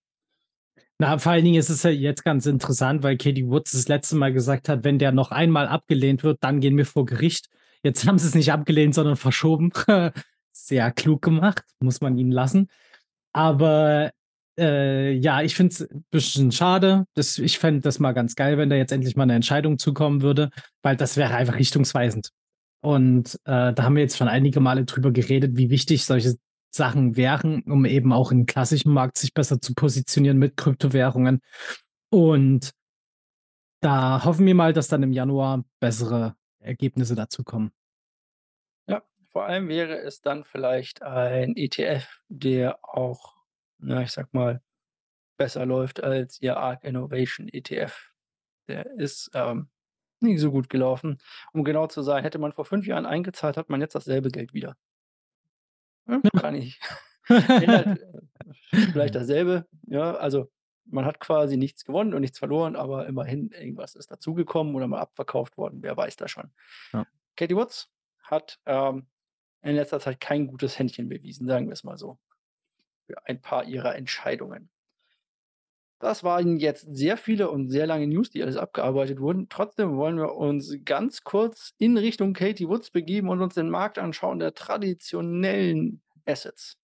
[0.98, 4.16] Na, vor allen Dingen ist es ja jetzt ganz interessant, weil Cathie Woods das letzte
[4.16, 7.48] Mal gesagt hat: „Wenn der noch einmal abgelehnt wird, dann gehen wir vor Gericht.“
[7.83, 9.72] Jetzt haben sie's nicht abgelehnt, sondern verschoben.
[10.52, 12.68] Sehr klug gemacht, muss man ihnen lassen.
[13.33, 14.11] Aber,
[14.59, 17.05] äh, ja, ich finde es bisschen schade.
[17.14, 19.95] Das ich fände das mal ganz geil, wenn da jetzt endlich mal 'ne Entscheidung zu
[19.95, 20.51] kommen würde,
[20.83, 22.31] weil das wäre einfach richtungsweisend.
[22.83, 26.37] Und, äh, da haben wir jetzt schon einige Male drüber geredet, wie wichtig solche
[26.75, 31.40] Sachen wären, um eben auch im klassischen Markt sich besser zu positionieren mit Kryptowährungen.
[32.11, 32.73] Und
[33.83, 37.71] da hoffen wir mal, dass dann im Januar bessere Ergebnisse dazu kommen.
[38.88, 43.35] Ja, vor allem wäre es dann vielleicht ein ETF, der auch,
[43.79, 44.62] na, ich sage mal,
[45.37, 48.12] besser läuft als ihr ARK Innovation ETF.
[48.69, 49.69] Der ist, ähm,
[50.21, 51.19] nie so gut gelaufen.
[51.53, 54.55] Um genau zu sein, hätte man vor 5 Jahren eingezahlt, hat man jetzt dasselbe Geld
[54.55, 54.77] wieder.
[56.07, 56.81] Hm, kann ich
[57.29, 57.97] äh,
[58.71, 60.51] vielleicht dasselbe, ja, also,
[60.89, 65.01] man hat quasi nichts gewonnen und nichts verloren, aber immerhin irgendwas ist dazugekommen oder mal
[65.01, 66.53] abverkauft worden, wer weiß das schon.
[66.93, 67.05] Ja.
[67.35, 67.91] Cathie Woods
[68.23, 69.09] hat, ähm,
[69.62, 72.21] in letzter Zeit kein gutes Händchen bewiesen, sagen wir's mal so,
[73.07, 74.69] für ein paar ihrer Entscheidungen.
[75.99, 79.49] Das waren jetzt sehr viele und sehr lange News, die alles abgearbeitet wurden.
[79.49, 83.99] Trotzdem wollen wir uns ganz kurz in Richtung Katie Woods begeben und uns den Markt
[83.99, 86.77] anschauen der traditionellen Assets.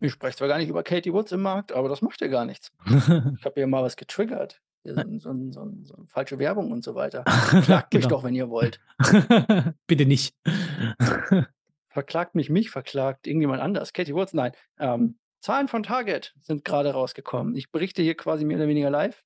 [0.00, 2.44] Ich spreche zwar gar nicht über Katie Woods im Markt, aber das macht ja gar
[2.44, 2.72] nichts.
[2.86, 4.60] ich habe hier mal was getriggert.
[4.84, 5.18] So
[5.50, 7.24] so so falsche Werbung und so weiter.
[7.26, 8.16] Verklagt mich Genau.
[8.16, 8.80] doch, wenn ihr wollt.
[9.86, 10.34] Bitte nicht.
[11.88, 13.92] Verklagt mich mich verklagt irgendjemand anders.
[13.92, 14.52] Katie Woods, nein.
[14.78, 17.54] Ähm, Zahlen von Target sind grade rausgekommen.
[17.54, 19.22] Ich berichte hier quasi mehr oder weniger live.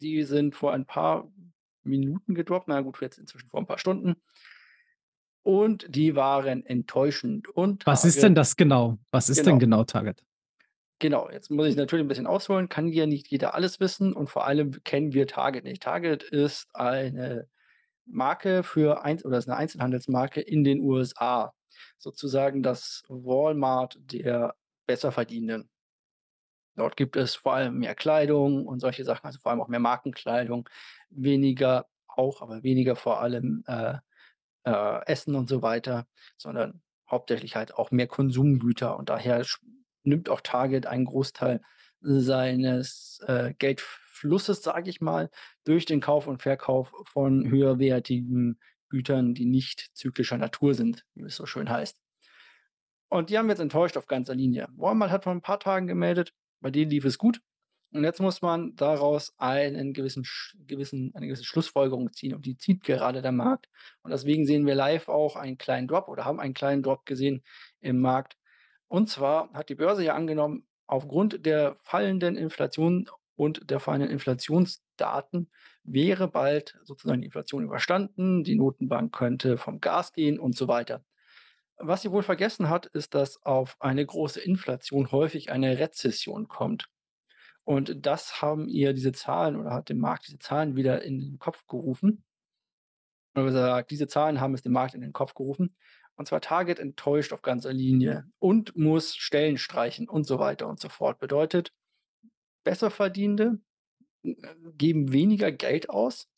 [0.00, 1.30] Die sind vor ein paar
[1.84, 2.68] Minuten gedroppt.
[2.68, 4.16] Na gut, jetzt inzwischen vor 'n paar Stunden.
[5.42, 8.98] Und die waren enttäuschend und Was ist denn das genau?
[9.12, 9.78] Was ist denn Genau.
[9.78, 10.22] genau Target?
[11.02, 12.68] Genau, jetzt muss ich natürlich 'n bisschen ausholen.
[12.70, 15.82] Kann ja nicht jeder alles wissen und vor allem kennen wir Target nicht.
[15.82, 17.48] Target ist eine
[18.06, 21.54] Marke für Einz oder ist 'ne Einzelhandelsmarke in den USA.
[21.98, 24.56] Sozusagen das Walmart der
[24.86, 25.68] Besserverdienenden.
[26.78, 29.80] Dort gibt es vor allem mehr Kleidung und solche Sachen, also vor allem auch mehr
[29.80, 30.68] Markenkleidung,
[31.08, 33.94] weniger auch aber weniger vor allem, äh,
[34.64, 36.06] äh, Essen und so weiter,
[36.38, 39.44] sondern hauptsächlich halt auch mehr Konsumgüter und daher
[40.06, 41.60] nimmt auch Target einen Großteil
[42.00, 45.30] seines, äh, Geldflusses, sage ich mal,
[45.64, 51.36] durch den Kauf und Verkauf von höherwertigen Gütern, die nicht zyklischer Natur sind, wie es
[51.36, 51.98] so schön heißt.
[53.08, 54.68] Und die haben jetzt enttäuscht auf ganzer Linie.
[54.76, 57.40] Walmart hat vor 'n paar Tagen gemeldet, bei denen lief es gut.
[57.92, 60.26] Und jetzt muss man daraus einen gewissen
[60.66, 63.68] gewissen eine gewisse Schlussfolgerung ziehen und die zieht gerade der Markt.
[64.02, 67.42] Und deswegen sehen wir live auch einen kleinen Drop oder haben einen kleinen Drop gesehen
[67.80, 68.36] im Markt.
[68.88, 75.50] Und zwar hat die Börse ja angenommen, aufgrund der fallenden Inflation und der fallenden Inflationsdaten
[75.82, 81.04] wäre bald sozusagen die Inflation überstanden, die Notenbank könnte vom Gas gehen und so weiter.
[81.78, 86.88] Was sie wohl vergessen hat, ist, dass auf eine große Inflation häufig eine Rezession kommt.
[87.64, 91.38] Und das haben ihr diese Zahlen oder hat dem Markt diese Zahlen wieder in den
[91.38, 92.24] Kopf gerufen.
[93.34, 95.76] Oder gesagt, diese Zahlen haben es dem Markt in den Kopf gerufen.
[96.16, 100.80] Und zwar Target enttäuscht auf ganzer Linie und muss Stellen streichen und so weiter und
[100.80, 101.18] so fort.
[101.20, 101.72] Bedeutet,
[102.64, 103.60] Besserverdienende,
[104.24, 104.34] äh,
[104.76, 106.28] geben weniger Geld aus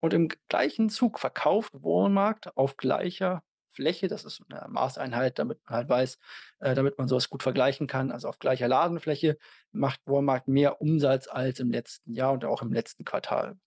[0.00, 3.42] und im gleichen Zug verkauft Walmart auf gleicher
[3.72, 6.18] Fläche, das ist 'ne Maßeinheit, damit man halt weiß
[6.60, 8.10] äh, damit man so was gut vergleichen kann.
[8.12, 9.38] Also, auf gleicher Ladenfläche
[9.72, 13.58] macht Walmart mehr Umsatz als im letzten Jahr und auch im letzten Quartal.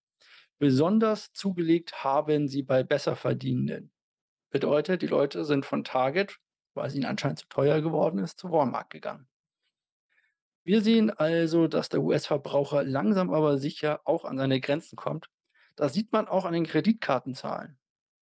[0.60, 3.92] Besonders zugelegt haben sie bei Besserverdienenden.
[4.50, 6.40] Bedeutet, die Leute sind von Target,
[6.74, 9.28] weil's ihnen anscheinend zu teuer geworden ist, zu Walmart gegangen.
[10.64, 15.30] Wir sehen also, dass der US-Verbraucher langsam aber sicher auch an seine Grenzen kommt.
[15.78, 17.78] Das sieht man auch an den Kreditkartenzahlen.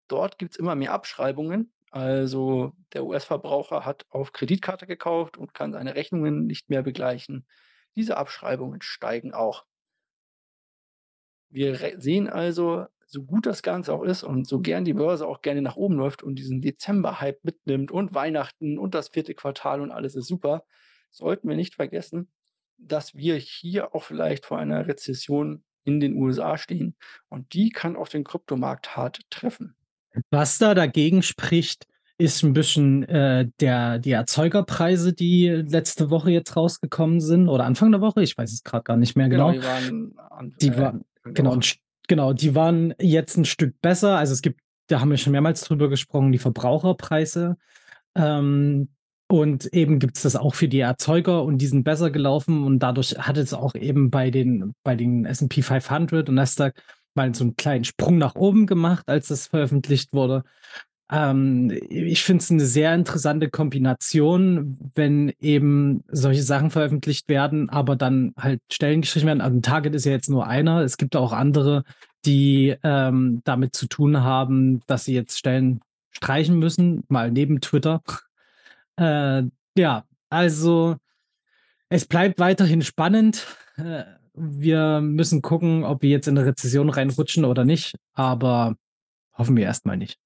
[0.09, 1.71] Dort gibt's immer mehr Abschreibungen.
[1.91, 7.47] Also, der US-Verbraucher hat auf Kreditkarte gekauft und kann seine Rechnungen nicht mehr begleichen.
[7.95, 9.65] Diese Abschreibungen steigen auch.
[11.49, 15.41] Wir sehen also, so gut das Ganze auch ist und so gern die Börse auch
[15.43, 19.35] gerne nach oben läuft und diesen Dezember-Hype mitnimmt und Weihnachten und das 4.
[19.35, 20.65] Quartal und alles ist super,
[21.11, 22.31] sollten wir nicht vergessen,
[22.77, 26.95] dass wir hier auch vielleicht vor einer Rezession in den USA stehen
[27.29, 29.75] und die kann auch den Kryptomarkt hart treffen.
[30.31, 36.55] Was da dagegen spricht, ist 'n bisschen, äh, der die Erzeugerpreise, die letzte Woche jetzt
[36.55, 39.51] rausgekommen sind oder Anfang der Woche, ich weiß es grad gar nicht mehr Genau, genau.
[39.51, 41.63] die waren Anf Die äh, waren genau, 'n Woche.
[41.63, 44.17] st genau, die waren jetzt 'n Stück besser.
[44.17, 47.55] Also, es gibt da haben wir schon mehrmals drüber gesprochen, die Verbraucherpreise.
[48.15, 48.89] Ähm,
[49.29, 53.11] und eben gibt's das auch für die Erzeuger und die sind besser gelaufen und dadurch
[53.19, 56.75] hat es auch eben bei den bei den S&P 500 und Nasdaq
[57.15, 60.43] mal so 'n kleinen Sprung nach oben gemacht, als das veröffentlicht wurde.
[61.13, 67.95] Ähm, ich finde es 'ne sehr interessante Kombination, wenn eben solche Sachen veröffentlicht werden, aber
[67.95, 69.41] dann halt Stellen gestrichen werden.
[69.41, 70.81] Also, Target ist ja jetzt nur einer.
[70.81, 71.83] Es gibt auch andere,
[72.25, 78.01] die, ähm, damit zu tun haben, dass sie jetzt Stellen streichen müssen, mal neben Twitter.
[78.97, 79.43] Äh,
[79.77, 80.97] ja, also,
[81.89, 83.47] es bleibt weiterhin spannend.
[83.77, 84.03] Äh,
[84.35, 88.75] wir müssen gucken, ob wir jetzt in 'ne Rezession reinrutschen oder nicht, aber
[89.37, 90.17] hoffen wir erst mal nicht.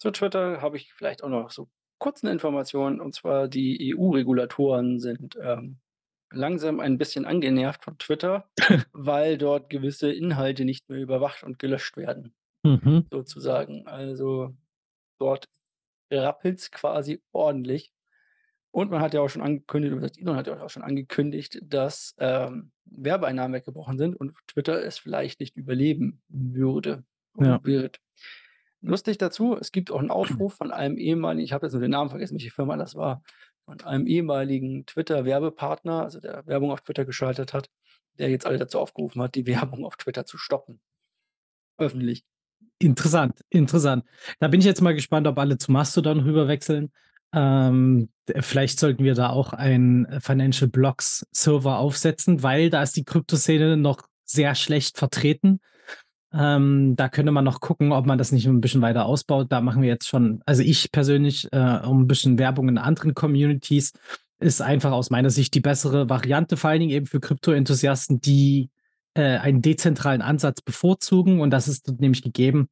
[0.00, 5.00] Zu Twitter habe ich vielleicht auch noch so kurz 'ne Information, und zwar die EU-Regulatoren
[5.00, 5.78] sind, ähm,
[6.32, 8.50] langsam ein bisschen angenervt von Twitter,
[8.92, 13.06] weil dort gewisse Inhalte nicht mehr überwacht und gelöscht werden, Mhm.
[13.12, 13.86] sozusagen.
[13.88, 14.56] Also,
[15.20, 15.46] dort
[16.12, 17.92] rappelt's quasi ordentlich.
[18.72, 22.14] Und man hat ja auch schon angekündigt oder Elon hat ja auch schon angekündigt, dass,
[22.18, 27.04] ähm, Werbeeinnahmen weggebrochen sind und Twitter es vielleicht nicht überleben würde
[27.38, 27.60] Ja.
[27.60, 27.98] und wird.
[28.82, 31.90] Lustig dazu, es gibt auch 'n Aufruf von einem ehemaligen ich habe jetzt nur den
[31.90, 33.22] Namen vergessen, welche Firma das war,
[33.64, 37.68] von einem ehemaligen Twitter-Werbepartner, also der Werbung auf Twitter geschaltet hat,
[38.18, 40.80] der jetzt alle dazu aufgerufen hat, die Werbung auf Twitter zu stoppen.
[41.78, 42.24] Öffentlich.
[42.78, 44.04] Interessant, interessant.
[44.38, 46.92] Da bin ich jetzt mal gespannt, ob alle zu Mastodon rüber wechseln.
[47.32, 48.08] Ähm,
[48.40, 53.76] vielleicht sollten wir da auch einen Financial Blocks Server aufsetzen, weil da ist die Kryptoszene
[53.76, 55.60] noch sehr schlecht vertreten.
[56.36, 59.46] Ähm, da könnte man noch gucken, ob man das nicht 'n bisschen weiter ausbaut.
[59.50, 63.14] Da machen wir jetzt schon also, ich persönlich, äh, um 'n bisschen Werbung in anderen
[63.14, 63.92] Communities
[64.38, 68.68] ist einfach aus meiner Sicht die bessere Variante, vor allen Dingen eben für Krypto-Enthusiasten, die,
[69.14, 72.68] äh, einen dezentralen Ansatz bevorzugen und das ist nämlich gegeben,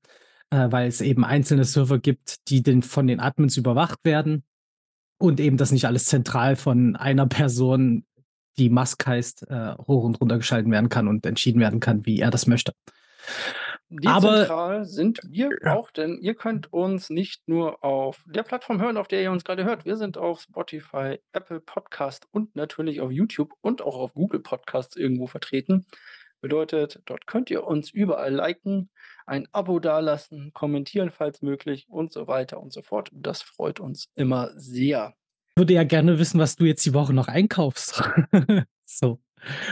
[0.50, 4.44] äh, weil es eben einzelne Server gibt, die den von den Admins überwacht werden
[5.18, 8.04] und eben das nicht alles zentral von einer Person,
[8.58, 12.20] die Musk heißt, äh, hoch und runter geschalten werden kann und entschieden werden kann, wie
[12.20, 12.72] er das möchte.
[14.04, 15.74] Aber Dezentral sind wir ja.
[15.74, 19.44] auch, denn ihr könnt uns nicht nur auf der Plattform hören, auf der ihr uns
[19.44, 19.84] grade hört.
[19.84, 24.96] Wir sind auf Spotify, Apple Podcast und natürlich auf YouTube und auch auf Google Podcasts
[24.96, 25.86] irgendwo vertreten.
[26.40, 28.90] Bedeutet, dort könnt ihr uns überall liken,
[29.26, 33.10] ein Abo dalassen, kommentieren, falls möglich und so weiter und so fort.
[33.12, 35.14] Das freut uns immer sehr.
[35.56, 38.02] Würde ja gerne wissen, was du jetzt die Woche noch einkaufst.
[38.86, 39.18] So.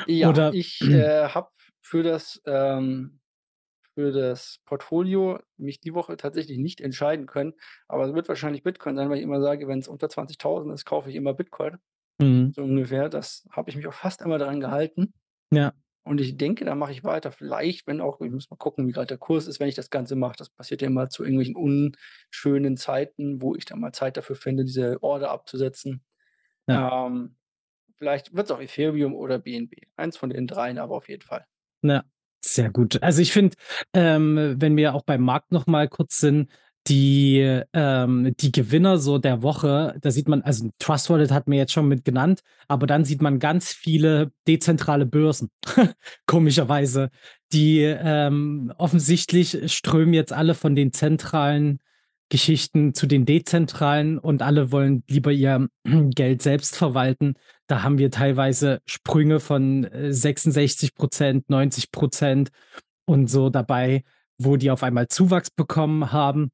[0.07, 1.51] Ja, Oder ich, äh, habe
[1.83, 3.21] für das, ähm
[3.95, 7.55] für das Portfolio mich die Woche tatsächlich nicht entscheiden können,
[7.89, 11.11] aber es wird wahrscheinlich Bitcoin sein, weil ich immer sage, wenn's unter 20.000 ist, kaufe
[11.11, 11.79] ich immer Bitcoin.
[12.19, 12.53] Mhm.
[12.55, 13.09] So ungefähr.
[13.09, 15.13] Das habe ich mich auch fast immer daran gehalten.
[15.51, 15.73] Ja.
[16.05, 17.31] Und ich denke, da mache ich weiter.
[17.31, 19.91] Vielleicht, wenn auch ich muss mal gucken, wie grad der Kurs ist, wenn ich das
[19.91, 20.35] Ganze mache.
[20.37, 24.65] Das passiert ja immer zu irgendwelchen unschönen Zeiten, wo ich dann mal Zeit dafür finde,
[24.65, 26.03] diese Order abzusetzen.
[26.67, 27.07] Ja.
[27.07, 27.37] Ähm,
[27.99, 29.75] vielleicht wird's auch Ethereum oder BNB.
[29.97, 31.47] Eins von den dreien, aber auf jeden Fall.
[31.83, 32.05] Ja,
[32.45, 33.03] sehr gut.
[33.03, 33.57] Also, ich finde,
[33.95, 36.51] ähm, wenn wir auch beim Markt noch mal kurz sind,
[36.89, 41.59] die ähm, die Gewinner so der Woche, da sieht man also, Trust Wallet hatten wir
[41.59, 45.51] jetzt schon mit genannt, aber dann sieht man ganz viele dezentrale Börsen,
[46.27, 47.11] komischerweise.
[47.53, 51.79] Die, ähm offensichtlich strömen jetzt alle von den zentralen
[52.33, 57.35] Geschichten zu den dezentralen und alle wollen lieber ihr Geld selbst verwalten.
[57.73, 62.51] Da haben wir teilweise Sprünge von, äh, 66 %, 90 %
[63.07, 64.05] und so dabei,
[64.37, 66.51] wo die auf einmal Zuwachs bekommen haben.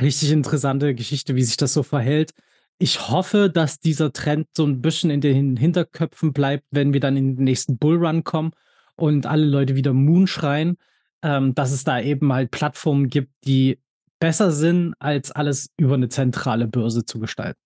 [0.00, 2.32] Richtig interessante Geschichte, wie sich das so verhält.
[2.78, 7.16] Ich hoffe, dass dieser Trend so 'n bisschen in den Hinterköpfen bleibt, wenn wir dann
[7.16, 8.52] in den nächsten Bull Run kommen
[8.96, 10.76] und alle Leute wieder Moon schreien,
[11.22, 13.80] ähm, dass es da eben halt Plattformen gibt, die
[14.20, 17.56] besser sind, als alles über 'ne zentrale Börse zu gestalten.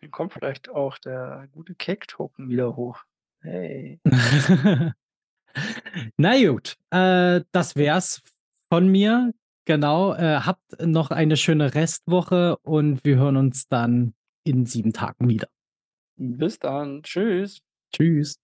[0.00, 3.04] Dann kommt vielleicht auch der gute Cake Token wieder hoch.
[3.40, 4.00] Hey.
[6.16, 8.22] Na gut, äh, das wär's
[8.72, 9.32] von mir.
[9.64, 15.28] Genau, äh, habt noch eine schöne Restwoche und wir hören uns dann in 7 Tagen
[15.28, 15.48] wieder.
[16.16, 17.02] Bis dann.
[17.02, 17.60] Tschüss.
[17.92, 18.40] Tschüss.